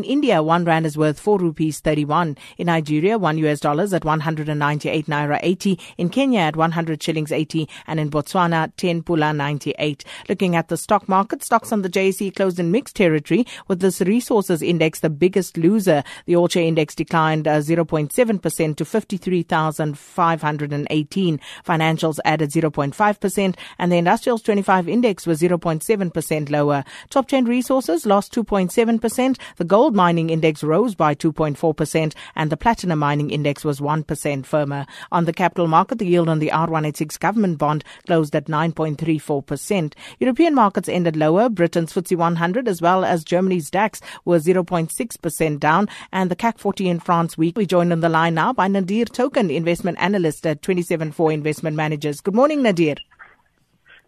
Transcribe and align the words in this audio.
In 0.00 0.04
India, 0.04 0.42
one 0.42 0.64
rand 0.64 0.86
is 0.86 0.96
worth 0.96 1.20
four 1.20 1.38
rupees 1.38 1.80
31. 1.80 2.38
In 2.56 2.68
Nigeria, 2.68 3.18
one 3.18 3.36
US 3.36 3.60
dollar 3.60 3.84
is 3.84 3.92
at 3.92 4.02
198 4.02 5.04
naira 5.04 5.38
80. 5.42 5.78
In 5.98 6.08
Kenya, 6.08 6.40
at 6.40 6.56
100 6.56 7.02
shillings 7.02 7.30
80. 7.30 7.68
And 7.86 8.00
in 8.00 8.10
Botswana, 8.10 8.72
10 8.78 9.02
pula 9.02 9.36
98. 9.36 10.02
Looking 10.30 10.56
at 10.56 10.68
the 10.68 10.78
stock 10.78 11.06
market, 11.06 11.44
stocks 11.44 11.70
on 11.70 11.82
the 11.82 11.90
JSE 11.90 12.34
closed 12.34 12.58
in 12.58 12.70
mixed 12.70 12.96
territory 12.96 13.46
with 13.68 13.80
this 13.80 14.00
resources 14.00 14.62
index 14.62 15.00
the 15.00 15.10
biggest 15.10 15.58
loser. 15.58 16.02
The 16.24 16.34
All 16.34 16.48
Share 16.48 16.64
index 16.64 16.94
declined 16.94 17.46
uh, 17.46 17.58
0.7% 17.58 18.76
to 18.76 18.84
53,518. 18.86 21.40
Financials 21.66 22.18
added 22.24 22.50
0.5% 22.50 23.56
and 23.78 23.92
the 23.92 23.98
industrials 23.98 24.40
25 24.40 24.88
index 24.88 25.26
was 25.26 25.42
0.7% 25.42 26.48
lower. 26.48 26.84
Top 27.10 27.28
10 27.28 27.44
resources 27.44 28.06
lost 28.06 28.32
2.7%. 28.32 29.38
The 29.56 29.64
gold 29.66 29.89
gold 29.90 29.96
mining 29.96 30.30
index 30.30 30.62
rose 30.62 30.94
by 30.94 31.16
2.4% 31.16 32.14
and 32.36 32.50
the 32.50 32.56
platinum 32.56 33.00
mining 33.00 33.30
index 33.30 33.64
was 33.64 33.80
1% 33.80 34.46
firmer. 34.46 34.86
On 35.10 35.24
the 35.24 35.32
capital 35.32 35.66
market, 35.66 35.98
the 35.98 36.06
yield 36.06 36.28
on 36.28 36.38
the 36.38 36.50
R186 36.50 37.18
government 37.18 37.58
bond 37.58 37.82
closed 38.06 38.36
at 38.36 38.46
9.34%. 38.46 39.94
European 40.20 40.54
markets 40.54 40.88
ended 40.88 41.16
lower. 41.16 41.48
Britain's 41.48 41.92
FTSE 41.92 42.16
100 42.16 42.68
as 42.68 42.80
well 42.80 43.04
as 43.04 43.24
Germany's 43.24 43.68
DAX 43.68 44.00
were 44.24 44.38
0.6% 44.38 45.58
down 45.58 45.88
and 46.12 46.30
the 46.30 46.36
CAC 46.36 46.58
40 46.58 46.88
in 46.88 47.00
France 47.00 47.36
week. 47.36 47.56
We 47.56 47.66
joined 47.66 47.92
on 47.92 47.98
the 47.98 48.08
line 48.08 48.34
now 48.34 48.52
by 48.52 48.68
Nadir 48.68 49.06
Thokan, 49.06 49.52
investment 49.52 49.98
analyst 49.98 50.46
at 50.46 50.62
27four 50.62 51.32
Investment 51.32 51.74
Managers. 51.74 52.20
Good 52.20 52.36
morning, 52.36 52.62
Nadir. 52.62 52.94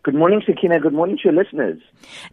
Good 0.04 0.14
morning, 0.16 0.42
Sakina. 0.44 0.80
Good 0.80 0.94
morning 0.94 1.16
to 1.18 1.22
your 1.30 1.32
listeners. 1.32 1.80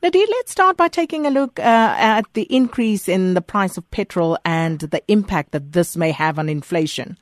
Nadir, 0.02 0.26
let's 0.28 0.52
start 0.52 0.76
by 0.76 0.88
taking 0.88 1.28
a 1.28 1.30
look 1.30 1.60
uh, 1.60 1.62
at 1.62 2.26
the 2.34 2.44
increase 2.44 3.08
in 3.08 3.36
the 3.36 3.42
price 3.42 3.78
of 3.78 3.90
petrol 3.92 4.40
and 4.44 4.80
the 4.80 5.04
impact 5.08 5.52
that 5.52 5.74
this 5.74 5.96
may 5.96 6.10
have 6.10 6.40
on 6.40 6.50
inflation. 6.50 7.16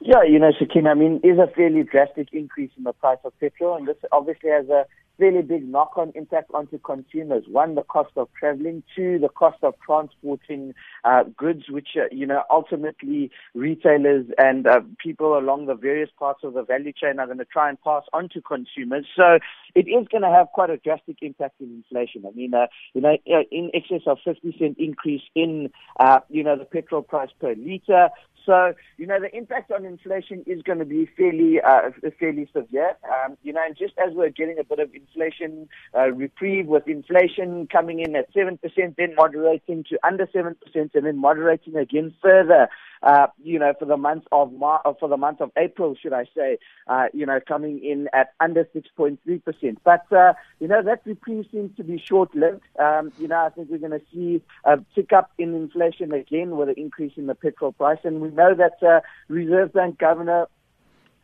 Yeah, 0.00 0.22
you 0.22 0.38
know, 0.38 0.52
Sakina, 0.56 0.90
I 0.90 0.94
mean, 0.94 1.20
is 1.24 1.38
a 1.38 1.48
fairly 1.48 1.82
drastic 1.82 2.28
increase 2.32 2.70
in 2.78 2.84
the 2.84 2.92
price 2.92 3.18
of 3.24 3.38
petrol, 3.40 3.76
and 3.76 3.88
this 3.88 3.96
obviously 4.12 4.50
has 4.50 4.68
a 4.68 4.86
fairly 5.20 5.42
big 5.42 5.68
knock-on 5.68 6.12
impact 6.14 6.50
onto 6.54 6.78
consumers. 6.78 7.44
One, 7.46 7.74
the 7.74 7.82
cost 7.82 8.12
of 8.16 8.28
traveling. 8.38 8.82
Two, 8.96 9.18
the 9.18 9.28
cost 9.28 9.58
of 9.62 9.74
transporting 9.84 10.74
uh, 11.04 11.24
goods, 11.36 11.64
which 11.68 11.88
uh, 11.96 12.06
you 12.10 12.26
know 12.26 12.42
ultimately 12.50 13.30
retailers 13.54 14.26
and 14.38 14.66
uh, 14.66 14.80
people 14.98 15.38
along 15.38 15.66
the 15.66 15.74
various 15.74 16.08
parts 16.18 16.40
of 16.42 16.54
the 16.54 16.62
value 16.62 16.92
chain 16.92 17.18
are 17.18 17.26
going 17.26 17.38
to 17.38 17.44
try 17.44 17.68
and 17.68 17.80
pass 17.82 18.02
on 18.14 18.30
to 18.30 18.40
consumers. 18.40 19.06
So 19.14 19.38
it 19.74 19.86
is 19.86 20.08
going 20.10 20.22
to 20.22 20.30
have 20.30 20.48
quite 20.54 20.70
a 20.70 20.78
drastic 20.78 21.18
impact 21.20 21.60
in 21.60 21.84
inflation. 21.84 22.24
I 22.26 22.30
mean, 22.34 22.54
uh, 22.54 22.66
you 22.94 23.02
know, 23.02 23.16
in 23.26 23.70
excess 23.74 24.02
of 24.06 24.18
50 24.24 24.56
cent 24.58 24.76
increase 24.78 25.22
in 25.34 25.70
uh, 26.00 26.20
you 26.30 26.42
know 26.42 26.56
the 26.56 26.64
petrol 26.64 27.02
price 27.02 27.30
per 27.38 27.54
liter. 27.54 28.08
So, 28.46 28.74
you 28.96 29.06
know, 29.06 29.20
the 29.20 29.34
impact 29.36 29.70
on 29.70 29.84
inflation 29.84 30.44
is 30.46 30.62
going 30.62 30.78
to 30.78 30.84
be 30.84 31.08
fairly, 31.16 31.60
uh, 31.60 31.90
fairly 32.18 32.48
severe. 32.52 32.96
Um, 33.04 33.36
you 33.42 33.52
know, 33.52 33.62
and 33.64 33.76
just 33.76 33.94
as 33.98 34.14
we're 34.14 34.30
getting 34.30 34.58
a 34.58 34.64
bit 34.64 34.78
of 34.78 34.94
inflation 34.94 35.68
uh, 35.96 36.10
reprieve 36.12 36.66
with 36.66 36.88
inflation 36.88 37.66
coming 37.66 38.00
in 38.00 38.16
at 38.16 38.32
7%, 38.34 38.58
then 38.96 39.14
moderating 39.14 39.84
to 39.90 39.98
under 40.06 40.26
7%, 40.26 40.54
and 40.74 40.90
then 40.92 41.18
moderating 41.18 41.76
again 41.76 42.14
further 42.22 42.68
uh, 43.02 43.28
you 43.42 43.58
know, 43.58 43.72
for 43.78 43.84
the 43.84 43.96
month 43.96 44.24
of 44.32 44.52
Mar- 44.52 44.82
uh, 44.84 44.92
for 44.98 45.08
the 45.08 45.16
month 45.16 45.40
of 45.40 45.50
April, 45.56 45.94
should 46.00 46.12
I 46.12 46.26
say, 46.36 46.58
uh, 46.86 47.06
you 47.12 47.26
know, 47.26 47.40
coming 47.46 47.82
in 47.84 48.08
at 48.12 48.32
under 48.40 48.64
6.3 48.64 49.44
percent. 49.44 49.78
But 49.84 50.10
uh, 50.12 50.34
you 50.58 50.68
know, 50.68 50.82
that 50.82 51.02
reprieve 51.04 51.46
seems 51.50 51.76
to 51.76 51.84
be 51.84 51.98
short-lived. 51.98 52.62
Um, 52.78 53.12
you 53.18 53.28
know, 53.28 53.44
I 53.44 53.50
think 53.50 53.70
we're 53.70 53.78
going 53.78 53.98
to 53.98 54.02
see 54.12 54.42
a 54.64 54.78
tick 54.94 55.12
up 55.12 55.30
in 55.38 55.54
inflation 55.54 56.12
again 56.12 56.56
with 56.56 56.68
an 56.68 56.74
increase 56.76 57.12
in 57.16 57.26
the 57.26 57.34
petrol 57.34 57.72
price, 57.72 58.00
and 58.04 58.20
we 58.20 58.30
know 58.30 58.54
that 58.54 58.82
uh, 58.86 59.00
Reserve 59.28 59.72
Bank 59.72 59.98
Governor 59.98 60.46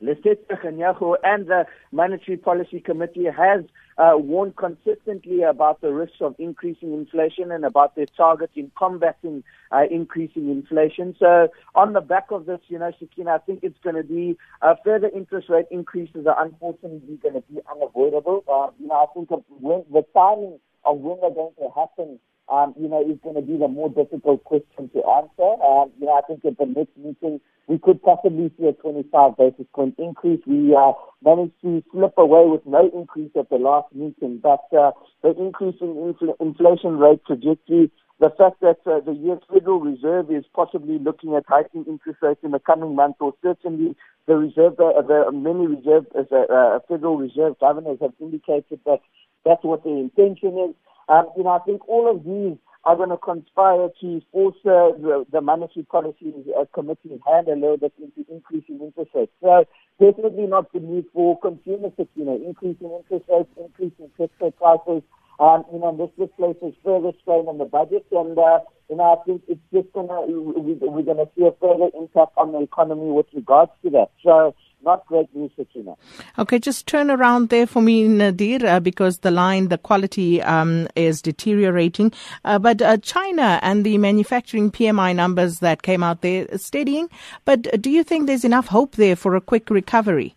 Lesetja 0.02 0.60
Kganyago 0.62 1.16
and 1.24 1.46
the 1.46 1.66
Monetary 1.92 2.36
Policy 2.36 2.80
Committee 2.80 3.24
has 3.24 3.64
uh, 3.98 4.12
warned 4.14 4.56
consistently 4.56 5.42
about 5.42 5.80
the 5.80 5.92
risks 5.92 6.18
of 6.20 6.34
increasing 6.38 6.92
inflation 6.92 7.50
and 7.50 7.64
about 7.64 7.96
their 7.96 8.06
target 8.16 8.50
in 8.54 8.70
combating 8.76 9.42
uh, 9.72 9.84
increasing 9.90 10.50
inflation. 10.50 11.14
So 11.18 11.48
on 11.74 11.92
the 11.92 12.00
back 12.00 12.30
of 12.30 12.46
this, 12.46 12.60
you 12.68 12.78
know, 12.78 12.92
Sakina, 12.98 13.32
I 13.32 13.38
think 13.38 13.60
it's 13.62 13.78
going 13.82 13.96
to 13.96 14.04
be 14.04 14.36
uh, 14.62 14.74
further 14.84 15.08
interest 15.14 15.48
rate 15.48 15.66
increases 15.70 16.26
are 16.26 16.44
unfortunately 16.44 17.18
going 17.22 17.34
to 17.34 17.42
be 17.52 17.60
unavoidable. 17.70 18.44
Uh, 18.46 18.70
you 18.78 18.88
know, 18.88 18.94
I 18.94 19.06
think 19.14 19.30
when, 19.30 19.84
the 19.92 20.04
timing 20.14 20.58
of 20.84 20.98
when 20.98 21.18
they're 21.20 21.30
going 21.30 21.54
to 21.58 21.68
happen 21.74 22.18
um, 22.48 22.74
you 22.78 22.88
know, 22.88 23.00
is 23.00 23.18
going 23.22 23.34
to 23.34 23.42
be 23.42 23.56
the 23.56 23.68
more 23.68 23.90
difficult 23.90 24.44
question 24.44 24.88
to 24.94 25.02
answer. 25.04 25.50
Um, 25.62 25.90
you 25.98 26.06
know, 26.06 26.14
I 26.14 26.22
think 26.26 26.44
at 26.44 26.58
the 26.58 26.66
next 26.66 26.96
meeting, 26.96 27.40
we 27.66 27.78
could 27.78 28.00
possibly 28.02 28.50
see 28.58 28.66
a 28.66 28.72
25 28.72 29.36
basis 29.36 29.66
point 29.74 29.96
increase. 29.98 30.40
We 30.46 30.74
uh, 30.74 30.92
managed 31.24 31.60
to 31.62 31.82
slip 31.92 32.14
away 32.16 32.46
with 32.46 32.64
no 32.64 32.90
increase 32.94 33.32
at 33.36 33.50
the 33.50 33.56
last 33.56 33.92
meeting, 33.92 34.38
but 34.42 34.64
uh, 34.76 34.92
the 35.22 35.34
increasing 35.36 35.94
infl- 35.94 36.40
inflation 36.40 36.98
rate 36.98 37.20
trajectory, 37.26 37.90
the 38.20 38.30
fact 38.38 38.60
that 38.60 38.78
uh, 38.86 39.00
the 39.00 39.12
U.S. 39.26 39.42
Federal 39.52 39.80
Reserve 39.80 40.30
is 40.30 40.44
possibly 40.54 40.98
looking 40.98 41.34
at 41.34 41.44
hiking 41.48 41.84
interest 41.86 42.20
rates 42.22 42.40
in 42.42 42.52
the 42.52 42.60
coming 42.60 42.94
month, 42.94 43.16
or 43.20 43.34
certainly 43.42 43.96
the 44.26 44.36
reserve, 44.36 44.78
uh, 44.78 45.02
the 45.02 45.30
many 45.32 45.66
reserve, 45.66 46.06
uh, 46.14 46.36
uh, 46.36 46.78
Federal 46.88 47.18
Reserve 47.18 47.58
governors 47.58 47.98
have 48.00 48.14
indicated 48.20 48.80
that 48.86 49.00
that's 49.44 49.62
what 49.64 49.84
their 49.84 49.96
intention 49.96 50.56
is. 50.70 50.74
Um, 51.08 51.30
you 51.36 51.44
know, 51.44 51.50
I 51.50 51.58
think 51.60 51.88
all 51.88 52.10
of 52.10 52.24
these 52.24 52.58
are 52.84 52.96
going 52.96 53.10
to 53.10 53.16
conspire 53.16 53.88
to 54.00 54.22
force 54.32 54.54
the, 54.64 55.26
the 55.32 55.40
monetary 55.40 55.84
policy 55.84 56.32
uh, 56.58 56.64
committee 56.72 57.20
hand 57.26 57.48
a 57.48 57.54
little 57.54 57.76
bit 57.76 57.92
into 57.98 58.24
increasing 58.30 58.80
interest 58.80 59.10
rates. 59.14 59.32
So 59.42 59.64
definitely 60.00 60.46
not 60.46 60.72
the 60.72 60.80
need 60.80 61.06
for 61.12 61.38
consumers 61.40 61.92
to, 61.98 62.06
you 62.14 62.24
know, 62.24 62.36
increasing 62.36 62.90
interest 62.90 63.26
rates, 63.28 63.50
increasing 63.58 64.10
petrol 64.16 64.52
prices. 64.52 65.02
Um, 65.38 65.64
you 65.72 65.80
know, 65.80 65.94
this, 65.96 66.10
this 66.16 66.30
places 66.38 66.78
further 66.82 67.12
strain 67.20 67.46
on 67.46 67.58
the 67.58 67.66
budget, 67.66 68.06
and 68.10 68.38
uh, 68.38 68.60
you 68.88 68.96
know, 68.96 69.20
I 69.20 69.24
think 69.26 69.42
it's 69.48 69.60
just 69.70 69.92
gonna 69.92 70.22
we, 70.22 70.78
we're 70.80 71.02
gonna 71.02 71.28
see 71.36 71.44
a 71.44 71.52
further 71.60 71.90
impact 71.92 72.32
on 72.38 72.52
the 72.52 72.62
economy 72.62 73.10
with 73.10 73.26
regards 73.34 73.72
to 73.84 73.90
that. 73.90 74.12
So 74.24 74.54
not 74.86 75.04
great 75.06 75.34
news, 75.34 75.50
Sakina. 75.56 75.96
Okay, 76.38 76.58
just 76.58 76.86
turn 76.86 77.10
around 77.10 77.50
there 77.50 77.66
for 77.66 77.82
me, 77.82 78.08
Nadir, 78.08 78.64
uh, 78.64 78.80
because 78.80 79.18
the 79.18 79.30
line, 79.30 79.68
the 79.68 79.76
quality 79.76 80.40
um, 80.40 80.88
is 80.96 81.20
deteriorating. 81.20 82.12
Uh, 82.44 82.58
but 82.58 82.80
uh, 82.80 82.96
China 82.98 83.58
and 83.62 83.84
the 83.84 83.98
manufacturing 83.98 84.70
PMI 84.70 85.14
numbers 85.14 85.58
that 85.58 85.82
came 85.82 86.02
out 86.02 86.22
there 86.22 86.46
are 86.52 86.58
steadying. 86.58 87.10
But 87.44 87.82
do 87.82 87.90
you 87.90 88.04
think 88.04 88.26
there's 88.26 88.44
enough 88.44 88.68
hope 88.68 88.94
there 88.94 89.16
for 89.16 89.34
a 89.34 89.40
quick 89.40 89.68
recovery? 89.68 90.36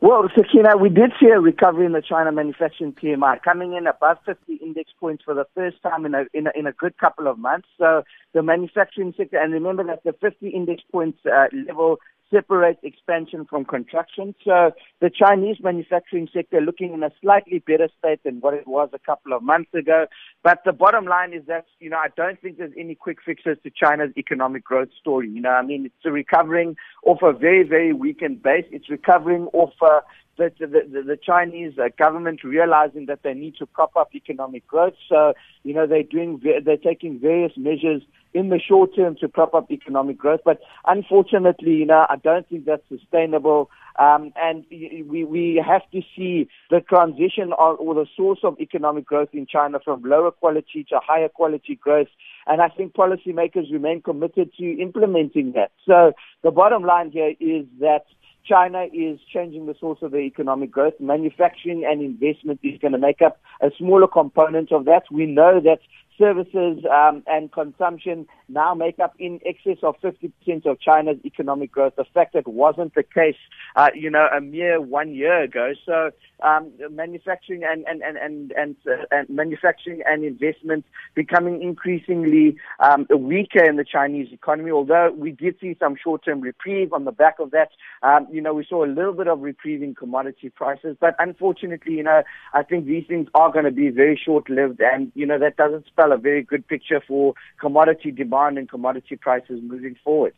Well, 0.00 0.28
Sakina, 0.36 0.76
we 0.76 0.90
did 0.90 1.12
see 1.18 1.28
a 1.28 1.40
recovery 1.40 1.86
in 1.86 1.92
the 1.92 2.02
China 2.02 2.30
manufacturing 2.30 2.92
PMI 2.92 3.42
coming 3.42 3.72
in 3.72 3.86
above 3.86 4.18
50 4.26 4.56
index 4.56 4.90
points 5.00 5.24
for 5.24 5.32
the 5.32 5.46
first 5.54 5.82
time 5.82 6.04
in 6.04 6.14
a, 6.14 6.24
in 6.34 6.46
a, 6.48 6.50
in 6.54 6.66
a 6.66 6.72
good 6.72 6.98
couple 6.98 7.26
of 7.26 7.38
months. 7.38 7.66
So 7.78 8.02
the 8.34 8.42
manufacturing 8.42 9.14
sector, 9.16 9.38
and 9.38 9.54
remember 9.54 9.84
that 9.84 10.04
the 10.04 10.12
50 10.12 10.48
index 10.48 10.82
points 10.92 11.18
uh, 11.24 11.46
level 11.66 11.98
separate 12.32 12.78
expansion 12.82 13.46
from 13.48 13.64
contraction. 13.64 14.34
So 14.44 14.72
the 15.00 15.10
Chinese 15.10 15.56
manufacturing 15.62 16.28
sector 16.32 16.60
looking 16.60 16.92
in 16.92 17.02
a 17.02 17.10
slightly 17.20 17.60
better 17.60 17.88
state 17.98 18.22
than 18.24 18.40
what 18.40 18.54
it 18.54 18.66
was 18.66 18.88
a 18.92 18.98
couple 18.98 19.32
of 19.32 19.42
months 19.42 19.72
ago. 19.74 20.06
But 20.42 20.58
the 20.64 20.72
bottom 20.72 21.04
line 21.06 21.32
is 21.32 21.46
that, 21.46 21.66
you 21.78 21.90
know, 21.90 21.98
I 21.98 22.08
don't 22.16 22.40
think 22.40 22.58
there's 22.58 22.72
any 22.78 22.94
quick 22.94 23.18
fixes 23.24 23.58
to 23.62 23.70
China's 23.70 24.10
economic 24.16 24.64
growth 24.64 24.90
story. 24.98 25.28
You 25.28 25.40
know, 25.40 25.50
I 25.50 25.62
mean, 25.62 25.86
it's 25.86 26.04
recovering 26.04 26.76
off 27.04 27.22
a 27.22 27.32
very, 27.32 27.62
very 27.62 27.92
weakened 27.92 28.42
base. 28.42 28.66
It's 28.70 28.90
recovering 28.90 29.46
off 29.52 29.74
uh, 29.80 30.00
the, 30.36 30.52
the, 30.60 31.02
the, 31.02 31.16
Chinese 31.16 31.78
uh, 31.78 31.88
government 31.98 32.44
realizing 32.44 33.06
that 33.06 33.22
they 33.22 33.34
need 33.34 33.56
to 33.56 33.66
prop 33.66 33.96
up 33.96 34.14
economic 34.14 34.66
growth. 34.66 34.94
So, 35.08 35.34
you 35.62 35.74
know, 35.74 35.86
they're 35.86 36.02
doing, 36.02 36.40
they're 36.64 36.76
taking 36.76 37.18
various 37.18 37.52
measures 37.56 38.02
in 38.34 38.50
the 38.50 38.60
short 38.60 38.94
term 38.94 39.16
to 39.16 39.28
prop 39.28 39.54
up 39.54 39.70
economic 39.70 40.18
growth. 40.18 40.40
But 40.44 40.60
unfortunately, 40.86 41.72
you 41.72 41.86
know, 41.86 42.06
I 42.08 42.16
don't 42.16 42.46
think 42.48 42.66
that's 42.66 42.82
sustainable. 42.88 43.70
Um, 43.98 44.32
and 44.36 44.64
we, 44.70 45.24
we 45.24 45.64
have 45.66 45.90
to 45.92 46.02
see 46.14 46.48
the 46.68 46.80
transition 46.80 47.54
of, 47.58 47.80
or 47.80 47.94
the 47.94 48.06
source 48.14 48.40
of 48.42 48.60
economic 48.60 49.06
growth 49.06 49.30
in 49.32 49.46
China 49.46 49.78
from 49.82 50.02
lower 50.02 50.30
quality 50.30 50.84
to 50.90 51.00
higher 51.02 51.30
quality 51.30 51.76
growth. 51.76 52.08
And 52.46 52.60
I 52.60 52.68
think 52.68 52.92
policymakers 52.92 53.72
remain 53.72 54.02
committed 54.02 54.52
to 54.58 54.82
implementing 54.82 55.52
that. 55.52 55.72
So 55.86 56.12
the 56.42 56.50
bottom 56.50 56.82
line 56.82 57.10
here 57.10 57.34
is 57.40 57.64
that 57.80 58.04
China 58.46 58.86
is 58.92 59.18
changing 59.32 59.66
the 59.66 59.74
source 59.78 59.98
of 60.02 60.12
the 60.12 60.18
economic 60.18 60.70
growth. 60.70 60.94
Manufacturing 61.00 61.84
and 61.84 62.00
investment 62.00 62.60
is 62.62 62.78
going 62.78 62.92
to 62.92 62.98
make 62.98 63.22
up 63.22 63.40
a 63.60 63.70
smaller 63.76 64.06
component 64.06 64.72
of 64.72 64.84
that. 64.84 65.02
We 65.10 65.26
know 65.26 65.60
that 65.60 65.80
services 66.18 66.84
um, 66.90 67.22
and 67.26 67.52
consumption 67.52 68.26
now 68.48 68.74
make 68.74 68.98
up 68.98 69.14
in 69.18 69.40
excess 69.44 69.78
of 69.82 69.96
50% 70.00 70.66
of 70.66 70.80
China's 70.80 71.18
economic 71.24 71.72
growth. 71.72 71.94
The 71.96 72.04
fact 72.14 72.34
that 72.34 72.46
wasn't 72.46 72.94
the 72.94 73.02
case, 73.02 73.36
uh, 73.74 73.90
you 73.94 74.10
know, 74.10 74.28
a 74.34 74.40
mere 74.40 74.80
one 74.80 75.14
year 75.14 75.42
ago. 75.42 75.72
So 75.84 76.10
um, 76.42 76.72
manufacturing 76.90 77.64
and 77.64 77.84
and 77.86 78.02
and 78.02 78.16
and 78.16 78.52
and, 78.52 78.76
uh, 78.86 79.04
and, 79.10 79.28
manufacturing 79.28 80.02
and 80.06 80.24
investment 80.24 80.84
becoming 81.14 81.62
increasingly 81.62 82.56
um, 82.80 83.06
weaker 83.10 83.64
in 83.64 83.76
the 83.76 83.84
Chinese 83.84 84.28
economy. 84.32 84.70
Although 84.70 85.12
we 85.16 85.32
did 85.32 85.56
see 85.60 85.76
some 85.78 85.96
short-term 86.02 86.40
reprieve 86.40 86.92
on 86.92 87.04
the 87.04 87.12
back 87.12 87.36
of 87.38 87.50
that, 87.52 87.70
um, 88.02 88.26
you 88.36 88.42
know, 88.42 88.54
we 88.54 88.64
saw 88.68 88.84
a 88.84 88.86
little 88.86 89.14
bit 89.14 89.26
of 89.26 89.40
reprieve 89.40 89.82
in 89.82 89.94
commodity 89.94 90.50
prices. 90.50 90.96
But 91.00 91.16
unfortunately, 91.18 91.94
you 91.94 92.02
know, 92.02 92.22
I 92.52 92.62
think 92.62 92.84
these 92.84 93.06
things 93.06 93.28
are 93.34 93.50
going 93.50 93.64
to 93.64 93.70
be 93.70 93.88
very 93.88 94.20
short-lived, 94.22 94.80
and 94.80 95.10
you 95.14 95.26
know 95.26 95.38
that 95.38 95.56
doesn't 95.56 95.86
spell 95.86 96.12
a 96.12 96.18
very 96.18 96.42
good 96.42 96.68
picture 96.68 97.02
for 97.08 97.34
commodity 97.58 98.10
demand 98.12 98.58
and 98.58 98.68
commodity 98.68 99.16
prices 99.16 99.60
moving 99.62 99.96
forward. 100.04 100.34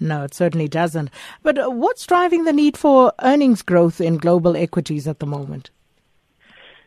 No, 0.00 0.24
it 0.24 0.34
certainly 0.34 0.68
doesn't. 0.68 1.10
But 1.42 1.58
uh, 1.58 1.70
what's 1.70 2.06
driving 2.06 2.44
the 2.44 2.52
need 2.52 2.76
for 2.76 3.12
earnings 3.22 3.62
growth 3.62 4.00
in 4.00 4.16
global 4.16 4.56
equities 4.56 5.06
at 5.06 5.20
the 5.20 5.26
moment? 5.26 5.70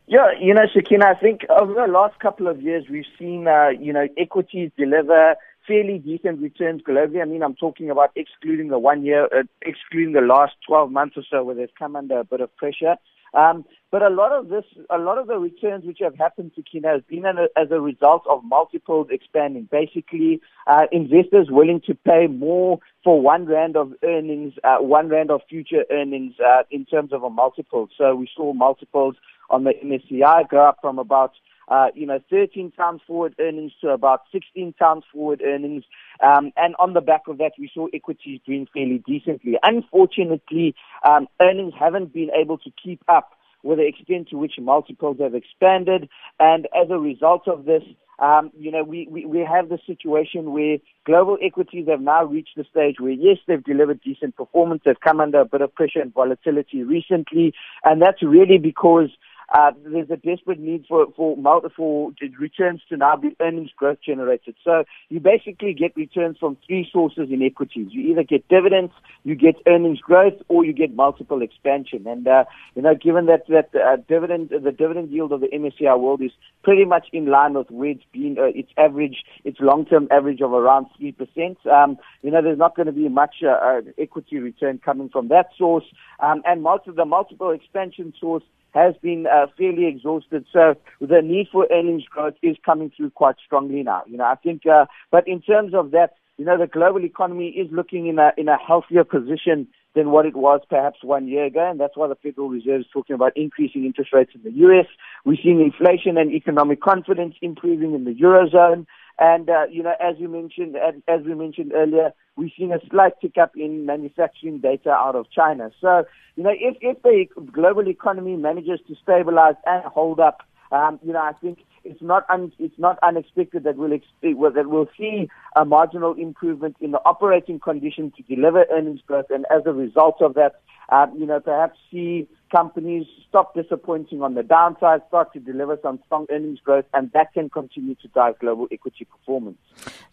Yeah, 0.09 0.31
you 0.39 0.53
know, 0.53 0.65
Sakina, 0.73 1.07
I 1.07 1.15
think 1.15 1.41
over 1.49 1.73
the 1.73 1.91
last 1.91 2.17
couple 2.19 2.47
of 2.47 2.61
years, 2.61 2.85
we've 2.89 3.05
seen, 3.19 3.47
uh, 3.47 3.69
you 3.69 3.91
know, 3.91 4.07
equities 4.17 4.71
deliver 4.77 5.35
fairly 5.67 5.99
decent 5.99 6.39
returns 6.41 6.81
globally. 6.81 7.21
I 7.21 7.25
mean, 7.25 7.43
I'm 7.43 7.55
talking 7.55 7.89
about 7.89 8.11
excluding 8.15 8.69
the 8.69 8.79
one 8.79 9.03
year, 9.03 9.25
uh, 9.25 9.43
excluding 9.61 10.13
the 10.13 10.21
last 10.21 10.53
12 10.65 10.91
months 10.91 11.17
or 11.17 11.23
so 11.29 11.43
where 11.43 11.55
they've 11.55 11.69
come 11.77 11.95
under 11.95 12.19
a 12.19 12.23
bit 12.23 12.41
of 12.41 12.55
pressure. 12.55 12.95
Um, 13.33 13.65
but 13.91 14.01
a 14.01 14.09
lot 14.09 14.31
of 14.31 14.49
this, 14.49 14.63
a 14.89 14.97
lot 14.97 15.17
of 15.17 15.27
the 15.27 15.37
returns 15.37 15.85
which 15.85 15.99
have 16.01 16.15
happened 16.15 16.51
Sakina 16.55 16.89
has 16.89 17.01
been 17.09 17.25
as 17.25 17.71
a 17.71 17.79
result 17.79 18.23
of 18.29 18.43
multiples 18.43 19.07
expanding. 19.09 19.67
Basically, 19.71 20.41
uh, 20.65 20.87
investors 20.91 21.47
willing 21.49 21.81
to 21.87 21.95
pay 21.95 22.27
more 22.27 22.79
for 23.03 23.21
one 23.21 23.45
rand 23.45 23.77
of 23.77 23.93
earnings, 24.03 24.53
uh, 24.63 24.77
one 24.77 25.09
rand 25.09 25.31
of 25.31 25.41
future 25.49 25.85
earnings 25.91 26.35
uh, 26.45 26.63
in 26.71 26.85
terms 26.85 27.13
of 27.13 27.23
a 27.23 27.29
multiple. 27.29 27.89
So 27.97 28.15
we 28.15 28.29
saw 28.35 28.53
multiples 28.53 29.15
on 29.49 29.63
the 29.63 29.73
MSCI 29.83 30.49
go 30.49 30.67
up 30.67 30.79
from 30.81 30.99
about 30.99 31.33
uh, 31.67 31.87
you 31.95 32.05
know, 32.05 32.19
13 32.29 32.71
times 32.71 33.01
forward 33.05 33.35
earnings 33.39 33.73
to 33.81 33.89
about 33.89 34.21
16 34.31 34.73
times 34.73 35.03
forward 35.11 35.41
earnings. 35.45 35.83
Um, 36.23 36.51
and 36.55 36.75
on 36.79 36.93
the 36.93 37.01
back 37.01 37.23
of 37.27 37.37
that, 37.39 37.51
we 37.59 37.69
saw 37.73 37.87
equities 37.93 38.39
doing 38.45 38.67
fairly 38.73 39.03
decently. 39.05 39.57
Unfortunately, 39.63 40.75
um, 41.07 41.27
earnings 41.41 41.73
haven't 41.77 42.13
been 42.13 42.29
able 42.39 42.57
to 42.59 42.71
keep 42.81 43.01
up 43.07 43.31
with 43.63 43.79
the 43.79 43.85
extent 43.85 44.29
to 44.29 44.37
which 44.37 44.53
multiples 44.59 45.17
have 45.19 45.35
expanded. 45.35 46.09
And 46.39 46.67
as 46.75 46.89
a 46.89 46.97
result 46.97 47.47
of 47.47 47.65
this, 47.65 47.83
um, 48.19 48.51
you 48.57 48.71
know, 48.71 48.83
we, 48.83 49.07
we, 49.11 49.25
we 49.25 49.39
have 49.39 49.69
the 49.69 49.77
situation 49.85 50.51
where 50.51 50.77
global 51.05 51.37
equities 51.41 51.87
have 51.87 52.01
now 52.01 52.23
reached 52.23 52.55
the 52.55 52.65
stage 52.69 52.95
where, 52.99 53.11
yes, 53.11 53.37
they've 53.47 53.63
delivered 53.63 54.01
decent 54.01 54.35
performance. 54.35 54.81
They've 54.85 54.99
come 54.99 55.19
under 55.19 55.41
a 55.41 55.45
bit 55.45 55.61
of 55.61 55.75
pressure 55.75 56.01
and 56.01 56.13
volatility 56.13 56.83
recently. 56.83 57.53
And 57.83 58.01
that's 58.01 58.23
really 58.23 58.57
because 58.57 59.09
uh, 59.53 59.71
there's 59.85 60.09
a 60.09 60.17
desperate 60.17 60.59
need 60.59 60.85
for 60.87 61.07
for 61.15 61.37
for 61.75 62.11
returns 62.37 62.81
to 62.89 62.97
now 62.97 63.15
be 63.15 63.35
earnings 63.39 63.71
growth 63.75 63.99
generated. 64.05 64.55
So 64.63 64.83
you 65.09 65.19
basically 65.19 65.73
get 65.73 65.95
returns 65.95 66.37
from 66.37 66.57
three 66.67 66.87
sources 66.91 67.29
in 67.31 67.41
equities. 67.41 67.87
You 67.91 68.11
either 68.11 68.23
get 68.23 68.47
dividends, 68.49 68.91
you 69.23 69.35
get 69.35 69.55
earnings 69.65 69.99
growth, 69.99 70.33
or 70.49 70.65
you 70.65 70.73
get 70.73 70.93
multiple 70.95 71.41
expansion. 71.41 72.05
And 72.07 72.27
uh, 72.27 72.43
you 72.75 72.81
know, 72.81 72.93
given 72.93 73.27
that 73.27 73.47
that 73.47 73.69
uh, 73.73 73.97
dividend 74.07 74.49
the 74.49 74.71
dividend 74.71 75.11
yield 75.11 75.31
of 75.31 75.39
the 75.39 75.47
MSCI 75.47 75.97
world 75.97 76.21
is 76.21 76.31
pretty 76.63 76.83
much 76.83 77.07
in 77.13 77.27
line 77.27 77.53
with 77.53 77.71
where 77.71 77.91
it's 77.91 78.03
been, 78.11 78.37
uh, 78.37 78.45
its 78.53 78.71
average, 78.77 79.23
its 79.45 79.59
long 79.61 79.85
term 79.85 80.09
average 80.11 80.41
of 80.41 80.51
around 80.51 80.87
three 80.97 81.13
percent. 81.13 81.57
Um, 81.65 81.97
you 82.21 82.31
know, 82.31 82.41
there's 82.41 82.57
not 82.57 82.75
going 82.75 82.87
to 82.87 82.91
be 82.91 83.07
much 83.07 83.35
uh, 83.43 83.51
uh, 83.51 83.81
equity 83.97 84.39
return 84.39 84.79
coming 84.83 85.07
from 85.07 85.29
that 85.29 85.47
source, 85.57 85.85
um, 86.19 86.41
and 86.45 86.61
multi- 86.61 86.91
the 86.91 87.05
multiple 87.05 87.51
expansion 87.51 88.13
source 88.19 88.43
has 88.77 88.95
been 89.01 89.25
uh, 89.27 89.47
fairly 89.57 89.87
exhausted. 89.87 90.45
So 90.53 90.75
the 91.01 91.21
need 91.21 91.47
for 91.51 91.67
earnings 91.71 92.05
growth 92.05 92.35
is 92.41 92.57
coming 92.65 92.91
through 92.95 93.11
quite 93.11 93.35
strongly 93.45 93.83
now. 93.83 94.03
You 94.07 94.17
know, 94.17 94.25
I 94.25 94.35
think, 94.35 94.65
uh, 94.65 94.85
but 95.11 95.27
in 95.27 95.41
terms 95.41 95.73
of 95.73 95.91
that, 95.91 96.15
you 96.37 96.45
know, 96.45 96.57
the 96.57 96.67
global 96.67 97.03
economy 97.03 97.47
is 97.49 97.67
looking 97.71 98.07
in 98.07 98.19
a 98.19 98.31
in 98.37 98.47
a 98.47 98.57
healthier 98.57 99.03
position 99.03 99.67
than 99.95 100.11
what 100.11 100.27
it 100.27 100.35
was 100.35 100.61
perhaps 100.69 100.99
one 101.03 101.27
year 101.27 101.45
ago, 101.45 101.67
and 101.69 101.79
that's 101.79 101.97
why 101.97 102.07
the 102.07 102.15
Federal 102.15 102.49
Reserve 102.49 102.81
is 102.81 102.85
talking 102.93 103.15
about 103.15 103.35
increasing 103.35 103.83
interest 103.83 104.13
rates 104.13 104.31
in 104.35 104.43
the 104.43 104.51
U.S. 104.59 104.85
We're 105.25 105.37
seeing 105.41 105.59
inflation 105.59 106.17
and 106.17 106.31
economic 106.31 106.79
confidence 106.81 107.35
improving 107.41 107.95
in 107.95 108.05
the 108.05 108.13
eurozone. 108.13 108.85
And, 109.19 109.49
uh, 109.49 109.65
you 109.71 109.81
know, 109.81 109.93
as 109.99 110.15
you 110.19 110.27
mentioned, 110.27 110.75
as, 111.07 111.21
we 111.23 111.33
mentioned 111.33 111.71
earlier, 111.73 112.11
we've 112.35 112.51
seen 112.57 112.71
a 112.71 112.79
slight 112.89 113.13
tick 113.19 113.37
up 113.41 113.55
in 113.55 113.85
manufacturing 113.85 114.59
data 114.59 114.91
out 114.91 115.15
of 115.15 115.31
China. 115.31 115.71
So, 115.81 116.03
you 116.35 116.43
know, 116.43 116.53
if, 116.53 116.77
if 116.81 117.01
the 117.01 117.25
global 117.51 117.87
economy 117.87 118.35
manages 118.35 118.79
to 118.87 118.95
stabilize 119.01 119.55
and 119.65 119.83
hold 119.85 120.19
up, 120.19 120.43
um, 120.71 120.99
you 121.03 121.13
know, 121.13 121.21
I 121.21 121.31
think 121.41 121.59
it's 121.83 122.01
not 122.01 122.25
un, 122.29 122.51
it's 122.59 122.77
not 122.77 122.99
unexpected 123.01 123.63
that 123.63 123.77
we'll 123.77 123.93
expect, 123.93 124.37
that 124.55 124.67
we'll 124.67 124.89
see 124.97 125.29
a 125.55 125.65
marginal 125.65 126.13
improvement 126.13 126.75
in 126.79 126.91
the 126.91 126.99
operating 127.05 127.59
conditions 127.59 128.13
to 128.17 128.35
deliver 128.35 128.65
earnings 128.71 128.99
growth, 129.07 129.27
and 129.29 129.45
as 129.49 129.63
a 129.65 129.71
result 129.71 130.21
of 130.21 130.33
that, 130.35 130.59
uh, 130.89 131.07
you 131.17 131.25
know, 131.25 131.39
perhaps 131.39 131.79
see 131.89 132.27
companies 132.51 133.05
stop 133.27 133.53
disappointing 133.55 134.21
on 134.21 134.33
the 134.35 134.43
downside, 134.43 135.01
start 135.07 135.33
to 135.33 135.39
deliver 135.39 135.77
some 135.81 135.99
strong 136.05 136.25
earnings 136.29 136.59
growth, 136.59 136.85
and 136.93 137.11
that 137.13 137.33
can 137.33 137.49
continue 137.49 137.95
to 137.95 138.07
drive 138.09 138.37
global 138.39 138.67
equity 138.71 139.05
performance. 139.05 139.57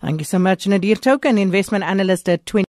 Thank 0.00 0.20
you 0.20 0.24
so 0.24 0.38
much, 0.38 0.66
Nadir 0.66 0.96
Thokan, 0.96 1.38
investment 1.38 1.84
analyst 1.84 2.28
at 2.28 2.44
20. 2.46 2.62